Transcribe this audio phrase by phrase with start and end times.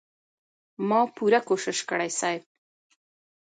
[0.87, 2.41] ما پوره کوشش کړی صيب.